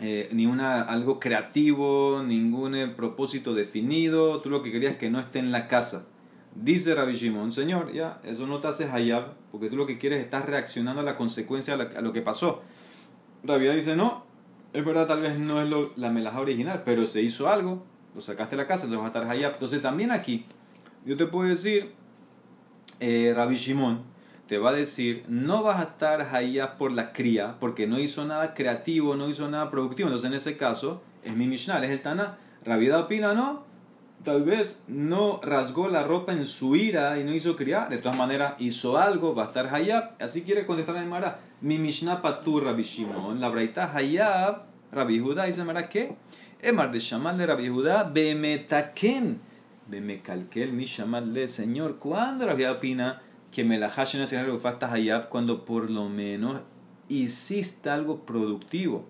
[0.06, 5.08] Eh, ni una algo creativo, ningún eh, propósito definido, tú lo que querías es que
[5.08, 6.06] no esté en la casa.
[6.54, 10.18] Dice Rabbi Shimon, Señor, ya, eso no te hace hayab, porque tú lo que quieres
[10.18, 12.60] es estar reaccionando a la consecuencia a lo que pasó.
[13.44, 14.26] Rabia dice, no,
[14.74, 17.82] es verdad, tal vez no es lo, la melaja original, pero se hizo algo,
[18.14, 19.52] lo sacaste de la casa, entonces vas a estar allá.
[19.54, 20.44] Entonces también aquí,
[21.06, 21.92] yo te puedo decir,
[23.00, 24.02] eh, Rabbi Shimon
[24.46, 28.24] te va a decir, no vas a estar allá por la cría, porque no hizo
[28.24, 30.08] nada creativo, no hizo nada productivo.
[30.08, 32.38] Entonces en ese caso, es mi Mishnah, es el Tana.
[32.64, 33.64] Rabia opina, no,
[34.22, 38.16] tal vez no rasgó la ropa en su ira y no hizo criar, de todas
[38.16, 42.64] maneras hizo algo, va a estar hayab, así quiere contestar en Mara, mi Mishnah Patur
[42.64, 46.16] Rabbi Shimon, la braita hayab, Rabbi Judá, dice Mara, ¿qué?
[46.62, 49.38] Emar de Shamal de Rabbi Judá, bemetaken,
[49.88, 53.20] bemekalkel, mi Shamal de Señor, ¿cuándo Rabbi opina
[53.54, 53.88] que me la
[55.30, 56.60] cuando por lo menos
[57.08, 59.06] hiciste algo productivo?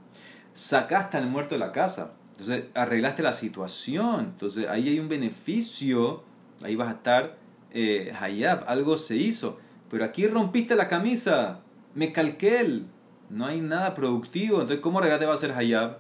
[0.53, 4.21] Sacaste al muerto de la casa entonces arreglaste la situación.
[4.21, 6.23] Entonces ahí hay un beneficio.
[6.63, 7.37] Ahí vas a estar
[7.73, 8.65] eh, hayab.
[8.67, 9.59] Algo se hizo.
[9.91, 11.61] Pero aquí rompiste la camisa.
[11.95, 12.83] Me calqué.
[13.31, 14.57] No hay nada productivo.
[14.61, 15.99] Entonces, ¿cómo regate va a ser hayab?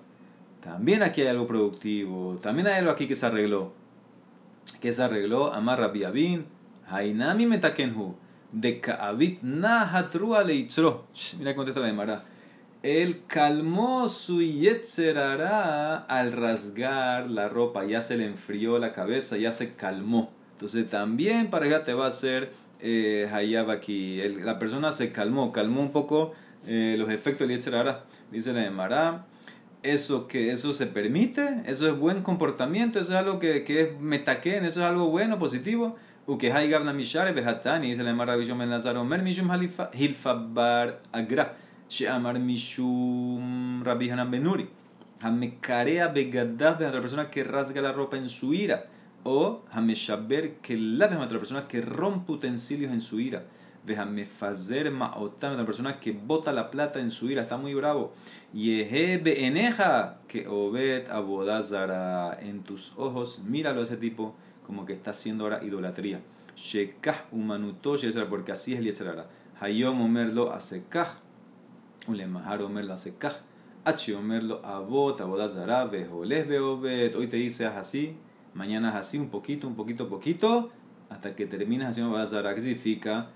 [0.60, 2.36] También aquí hay algo productivo.
[2.42, 3.72] También hay algo aquí que se arregló.
[4.80, 5.52] Que se arregló.
[5.54, 6.46] Amar Rabiabin.
[6.88, 8.16] Hainami metakenhu.
[8.54, 11.06] De kaavit nahatrua leitzro.
[11.38, 12.24] Mira cómo te está la demara
[12.84, 19.52] él calmó su yetzerará al rasgar la ropa, ya se le enfrió la cabeza, ya
[19.52, 20.30] se calmó.
[20.52, 24.20] Entonces también para ella te va a hacer eh, hayab aquí.
[24.28, 26.34] la persona se calmó, calmó un poco
[26.66, 28.04] eh, los efectos del yetzerará.
[28.30, 29.24] Dice la Emara,
[29.82, 33.98] eso que eso se permite, eso es buen comportamiento, eso es algo que, que es
[33.98, 35.96] metaquén, eso es algo bueno, positivo.
[36.26, 39.48] Uke haigab mishare behatani, dice la Emara, Bishom en Lazaro, mer mishum
[39.92, 41.54] hilfabar agra.
[41.88, 44.66] Sheamar Mishum Rabbi Hanan Benuri.
[45.20, 48.86] Hamekarea begadav de otra persona que rasga la ropa en su ira.
[49.22, 53.44] O Hameshaber de otra persona que rompe utensilios en su ira.
[53.86, 57.42] Vejamefazer Maotam de otra persona que bota la plata en su ira.
[57.42, 58.14] Está muy bravo.
[58.52, 63.40] Yehe eneja que obed abodazara en tus ojos.
[63.40, 64.34] Míralo ese tipo
[64.66, 66.20] como que está haciendo ahora idolatría.
[66.56, 67.96] Shekah humanuto
[68.28, 69.26] porque así es el Yetzerara.
[69.60, 71.18] Hayom omerlo asekah
[72.06, 73.36] Ulemahar Omer la sekah.
[73.84, 77.14] Achi Omer lo abot, abodazara, bejoles beobet.
[77.14, 78.16] Hoy te dices así,
[78.54, 80.70] mañana es así, un poquito, un poquito, poquito.
[81.10, 82.54] hasta que terminas haciendo Bazara.
[82.54, 83.28] ¿Qué significa?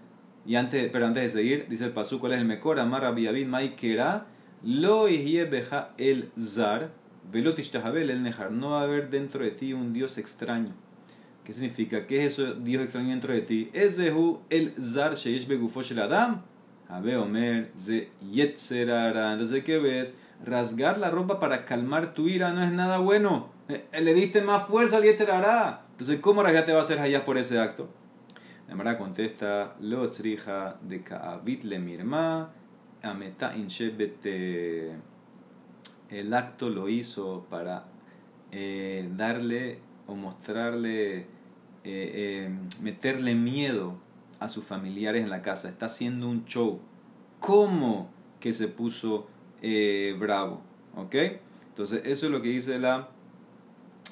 [0.45, 2.81] Y antes, pero antes de seguir, dice el Pasú, ¿cuál es el Mekor?
[2.81, 4.27] Amar Rabbi Abid Maikera,
[4.65, 6.91] lo beja el zar,
[7.31, 8.51] velotishtahabel el nejar.
[8.51, 10.73] No va a haber dentro de ti un Dios extraño.
[11.49, 12.07] ¿Qué significa?
[12.07, 13.71] ¿Qué es eso Dios extraño dentro de ti?
[13.73, 16.43] Ezehu el zar sheish begufo shel adam.
[16.91, 19.33] Habe omer ze yetzerara.
[19.33, 20.15] Entonces, ¿qué ves?
[20.45, 23.49] Rasgar la ropa para calmar tu ira no es nada bueno.
[23.71, 25.87] Eh, le diste más fuerza al yetzerara.
[25.93, 27.89] Entonces, ¿cómo rasgar te va a hacer allá por ese acto?
[28.69, 32.51] La Mara contesta, lo trija de kaavit le mirma,
[33.03, 34.27] ameta inshebet.
[36.11, 37.87] El acto lo hizo para
[38.53, 41.38] eh, darle o mostrarle,
[41.85, 43.97] eh, eh, meterle miedo
[44.41, 45.69] a sus familiares en la casa.
[45.69, 46.81] Está haciendo un show.
[47.41, 48.11] ¿Cómo
[48.41, 49.27] que se puso
[50.19, 50.63] bravo?
[50.97, 51.15] ¿Ok?
[51.71, 53.09] Entonces, eso es lo que dice la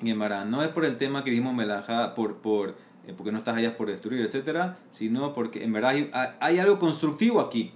[0.00, 0.44] Gemara.
[0.44, 2.76] No es por el tema que dimos melajá, por, por
[3.06, 5.94] eh, porque no estás allá por destruir, etcétera, sino porque en verdad
[6.40, 7.72] hay, algo constructivo aquí.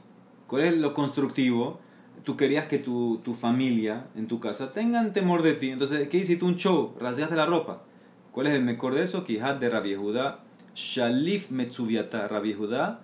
[0.46, 1.78] ¿Cuál es lo constructivo?
[2.24, 5.70] Tú querías que tu, tu, familia en tu casa tengan temor de ti.
[5.70, 6.44] Entonces, ¿qué hiciste?
[6.44, 7.84] Un show, rasgaste la ropa.
[8.32, 9.24] ¿Cuál es el mejor de eso?
[9.24, 10.40] Quijat de Rabbi Judá,
[10.74, 12.28] Shalif Metsubiata.
[12.28, 13.00] Rabbi Judá,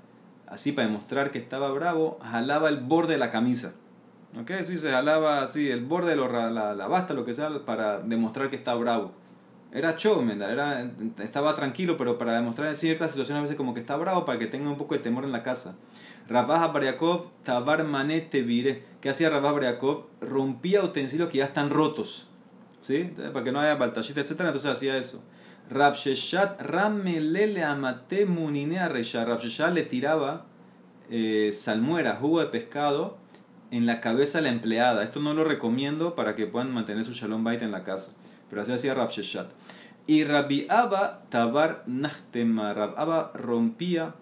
[0.47, 3.75] así para demostrar que estaba bravo, jalaba el borde de la camisa.
[4.41, 4.53] ¿Ok?
[4.63, 8.51] Sí, se jalaba así, el borde de la, la basta, lo que sea, para demostrar
[8.51, 9.13] que está bravo.
[9.73, 13.81] Era show, era, estaba tranquilo, pero para demostrar en ciertas situaciones a veces como que
[13.81, 15.77] está bravo para que tenga un poco de temor en la casa.
[16.29, 18.85] Rabah Bariakov, Tabar Manet Vire.
[19.01, 20.07] ¿Qué hacía Rabah Bariakov?
[20.21, 22.29] Rompía utensilios que ya están rotos.
[22.87, 23.13] ¿Sí?
[23.17, 24.31] Para que no haya baltashita, etc.
[24.43, 25.21] Entonces hacía eso.
[25.71, 29.25] Rabsheshat Ramelele Amate Muninea Resha.
[29.25, 30.47] Rabsheshat le tiraba
[31.11, 33.19] eh, salmuera, jugo de pescado,
[33.73, 35.03] en la cabeza de la empleada.
[35.03, 38.13] Esto no lo recomiendo para que puedan mantener su shalom bait en la casa.
[38.49, 39.49] Pero así hacía Rav Sheshat.
[40.07, 42.71] Y Rabbi Abba Tabar Nachtema.
[42.71, 44.15] Abba rompía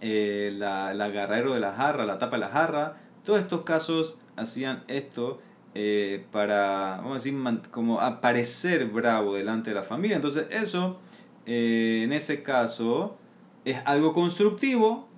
[0.00, 2.98] eh, la, la agarradero de la jarra, la tapa de la jarra.
[3.24, 5.40] Todos estos casos hacían esto
[5.74, 7.34] eh, para, vamos a decir,
[7.70, 10.16] como aparecer bravo delante de la familia.
[10.16, 10.98] Entonces eso,
[11.46, 13.16] eh, en ese caso,
[13.64, 15.08] es algo constructivo.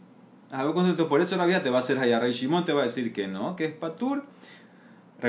[0.50, 0.84] Algo.
[1.08, 3.26] Por eso Rabbi te va a hacer Hayarra y Shimon te va a decir que
[3.26, 4.24] no, que es Patur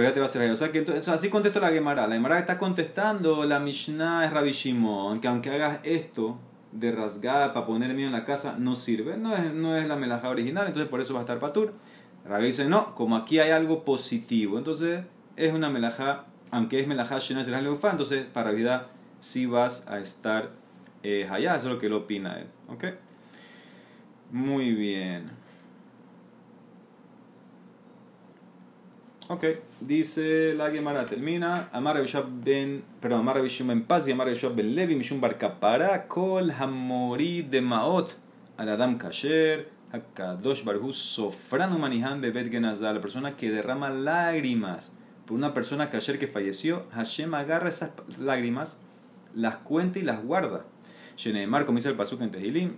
[0.01, 2.05] te va a ser O sea, que entonces, así contestó la Gemara.
[2.07, 6.37] La Gemara está contestando, la Mishnah es Rabbi Shimon, que aunque hagas esto
[6.73, 9.15] de rasgar para poner miedo en la casa, no sirve.
[9.17, 11.73] No es, no es la melajá original, entonces por eso va a estar patur.
[12.27, 15.01] Rabbi dice, no, como aquí hay algo positivo, entonces
[15.35, 18.87] es una melajá, aunque es melajá shena leufá, entonces para vida
[19.19, 20.51] sí vas a estar
[21.03, 22.47] eh, allá, eso es lo que él opina él.
[22.69, 22.85] ¿Ok?
[24.31, 25.25] Muy bien.
[29.27, 29.43] Ok,
[29.81, 31.69] dice la Gemara, termina.
[31.73, 31.97] Amar
[32.43, 37.59] ben, perdón, Amar ben Paz y Amar ben Levi, Mishum Bar Kapara, Kol Hamori de
[37.59, 38.11] Maot,
[38.57, 44.91] al Adam Kasher, Hakadosh Barhu Sofranu Manihan Bebet Genazal, la persona que derrama lágrimas
[45.25, 48.77] por una persona Kasher que falleció, Hashem agarra esas lágrimas,
[49.33, 50.65] las cuenta y las guarda.
[51.17, 52.73] Sheneemar, como dice el Pasuk en Tehilim,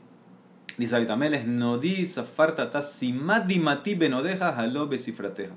[0.77, 5.53] dice Abitameles, Nodi Safartata Simadi Mati Benodeja Halo Besifrateja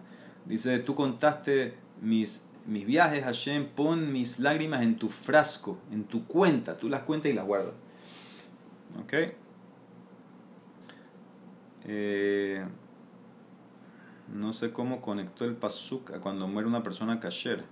[0.46, 6.26] Dice, tú contaste mis, mis viajes, Hashem, pon mis lágrimas en tu frasco, en tu
[6.26, 7.74] cuenta, tú las cuentas y las guardas.
[9.03, 9.14] ¿Ok?
[11.87, 12.64] Eh,
[14.33, 17.64] no sé cómo conectó el pasuk a cuando muere una persona kasher.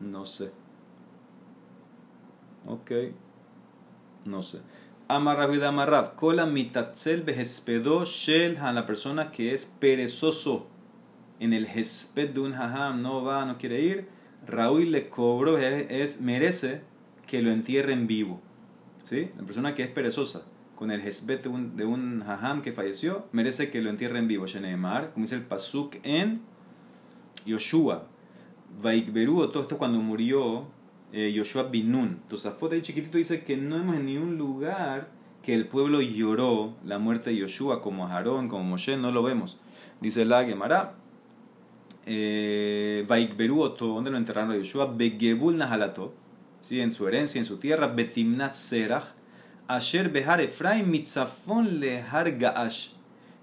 [0.00, 0.50] No sé.
[2.66, 2.90] Ok.
[4.24, 4.60] No sé.
[5.08, 6.16] Amarrab Amarrab.
[6.16, 10.66] Kola mitatzel behespedo shel la persona que es perezoso
[11.38, 14.08] en el hesped de un hajam, no va, no quiere ir.
[14.46, 16.80] Raúl le cobró, es, merece
[17.26, 18.40] que lo entierren vivo.
[19.04, 19.30] ¿Sí?
[19.36, 20.44] La persona que es perezosa
[20.76, 22.22] con el hesped de un, de un
[22.62, 24.46] que falleció, merece que lo entierren vivo.
[24.46, 26.42] Sheneemar, como dice el pasuk en
[27.44, 28.06] Yoshua.
[28.80, 30.66] Vaikberu, todo esto cuando murió
[31.12, 32.20] eh, Yoshua Binun.
[32.28, 35.08] Tosafot ahí chiquitito dice que no hemos en ningún lugar
[35.42, 39.58] que el pueblo lloró la muerte de Yoshua como Aarón, como Moshe, no lo vemos.
[40.00, 40.94] Dice la Gemara,
[42.04, 44.92] eh, ¿dónde lo enterraron a Yoshua?
[44.94, 46.12] Begebul Nahalato,
[46.60, 46.80] ¿sí?
[46.80, 49.15] en su herencia, en su tierra, Betimnat Serach,
[49.68, 52.04] Asher Behar Efraim, Mitzafon le
[52.38, 52.90] Gaash.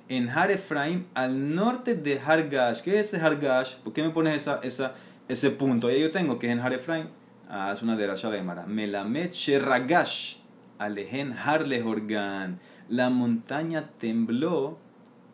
[0.08, 2.82] En Har Efraim, al norte de Har Gaash.
[2.82, 3.76] ¿Qué es ese Har Gaash?
[3.84, 4.96] ¿Por qué me pones esa, esa,
[5.28, 5.88] ese punto?
[5.88, 7.08] Ahí yo tengo que es en Har Efraim.
[7.50, 8.66] Ah, es una de las de Mara.
[8.66, 10.38] Melamed Sheragash,
[10.80, 12.60] Alehen Harle Organ.
[12.88, 14.78] La montaña tembló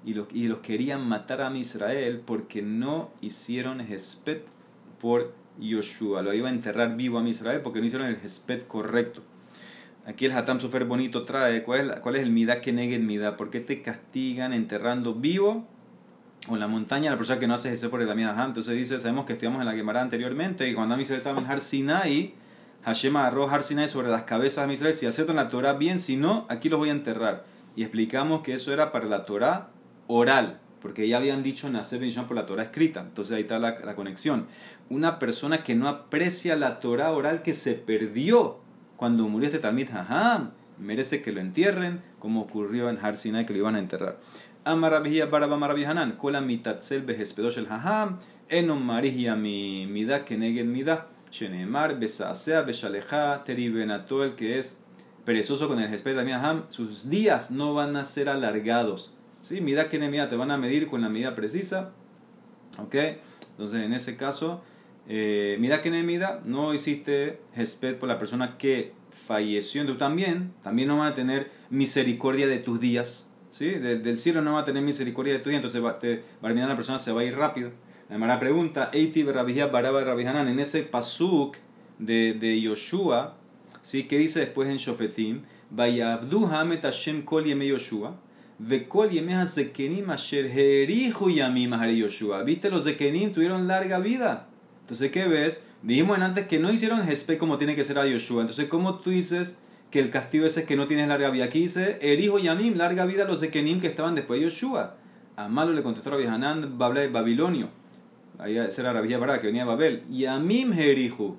[0.03, 4.43] y los, y los querían matar a Israel porque no hicieron Hespet
[4.99, 6.23] por Yoshua.
[6.23, 9.21] Lo iba a enterrar vivo a Israel porque no hicieron el Hesped correcto.
[10.09, 13.37] Aquí el Hatam Sofer bonito trae cuál es, el Midah que negue el Midah.
[13.37, 15.67] ¿Por qué te castigan enterrando vivo
[16.47, 18.43] o en la montaña la persona que no hace ese por el Midah?
[18.43, 21.61] Entonces dice, sabemos que estudiamos en la Gemara anteriormente y cuando Israel estaba en Har
[21.61, 22.33] Sinai,
[22.85, 24.95] Hashem agarró Har Sinai sobre las cabezas de Israel.
[24.95, 27.45] Si aceptan la Torah bien, si no, aquí los voy a enterrar.
[27.75, 29.69] Y explicamos que eso era para la Torah
[30.07, 33.01] oral, porque ya habían dicho nacer Benisham por la Torah escrita.
[33.01, 34.47] Entonces ahí está la, la conexión.
[34.89, 38.67] Una persona que no aprecia la Torah oral que se perdió
[38.99, 43.53] cuando murió este Talmid Haham, merece que lo entierren, como ocurrió en Har Sinai que
[43.53, 44.19] lo iban a enterrar.
[44.65, 48.19] Amarabihia baraba marabihanan, kola mitatzel behespedosh el Haham,
[48.49, 54.81] enom marihia mi mida kenegel mida, shenemar besasea beshaleja teribenato el que es
[55.23, 59.15] perezoso con el Hesped del Haham, sus días no van a ser alargados.
[59.41, 59.61] ¿Sí?
[59.61, 61.91] Mida mida te van a medir con la medida precisa.
[62.77, 62.95] ¿Ok?
[63.51, 64.61] Entonces, en ese caso,
[65.09, 68.93] eh, mida que mida, no hiciste Hesped por la persona que
[69.27, 73.25] falleció, tú también, también no van a tener misericordia de tus días.
[73.51, 73.67] ¿Sí?
[73.67, 76.75] del cielo no va a tener misericordia de tus días, entonces va, te, a la
[76.75, 77.71] persona se va a ir rápido.
[78.07, 81.57] La pregunta, Eiti Baraba Rabihanan, en ese pasuk
[81.97, 83.37] de, de Yoshua,
[83.81, 84.03] ¿sí?
[84.03, 85.41] ¿qué dice después en Shofetim?
[85.71, 88.19] Vayabdu Hamet Hashem Kol Yeme Yoshua.
[88.59, 92.43] Vekol Yeme Zekenim Asher Herihu Yamim Yoshua.
[92.43, 92.69] ¿Viste?
[92.69, 94.48] Los Zekenim tuvieron larga vida.
[94.89, 95.63] Entonces, ¿qué ves?
[95.83, 98.41] Dijimos en antes que no hicieron Hespe como tiene que ser a Yoshua.
[98.41, 99.61] Entonces, ¿cómo tú dices
[99.91, 101.45] que el castigo ese es que no tienes larga vida?
[101.45, 104.95] Aquí dice, el hijo Yamim, larga vida a los Zekenim que estaban después de Yoshua.
[105.35, 107.69] A Malo le contestó a Hanan, Babilonio.
[108.39, 110.03] Ahí era Rabbi Bará, que venía de Babel.
[110.09, 111.37] Yamim Jerihu.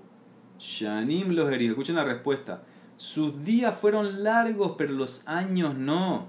[0.61, 1.73] Shanim los Jerihu.
[1.73, 2.63] Escuchen la respuesta.
[2.97, 6.29] Sus días fueron largos, pero los años no.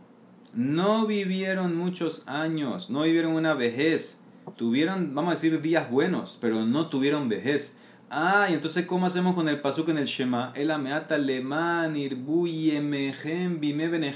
[0.56, 4.21] No vivieron muchos años, no vivieron una vejez
[4.62, 7.76] tuvieron, vamos a decir, días buenos, pero no tuvieron vejez.
[8.12, 10.52] Ah, y entonces, ¿cómo hacemos con el pasuk en el Shema?
[10.54, 14.14] El ameata leman irbuyemehem bime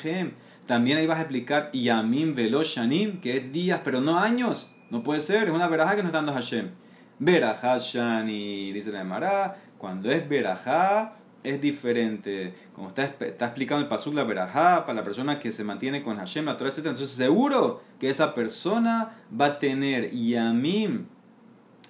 [0.67, 4.71] También ahí vas a explicar yamim veloshanim, que es días, pero no años.
[4.91, 6.69] No puede ser, es una veraja que nos está dando Hashem.
[7.17, 11.15] Verajá shani, dice la Emara, cuando es verajá,
[11.45, 12.53] es diferente.
[12.73, 16.17] Como está, está explicando el Pasuk la Berajá, para la persona que se mantiene con
[16.17, 16.79] Hashem, la Torah, etc.
[16.79, 21.05] Entonces, seguro que esa persona va a tener Yamim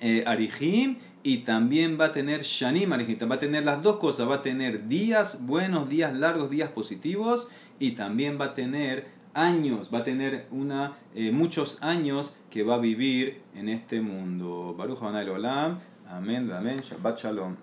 [0.02, 3.18] eh, Arihim y también va a tener Shanim Arihim.
[3.30, 4.30] Va a tener las dos cosas.
[4.30, 7.48] Va a tener días buenos, días largos, días positivos
[7.80, 12.76] y también va a tener años, va a tener una, eh, muchos años que va
[12.76, 14.74] a vivir en este mundo.
[14.78, 15.80] Baruch Olam.
[16.08, 16.82] Amén, amén.
[16.82, 17.54] Shabbat Shalom.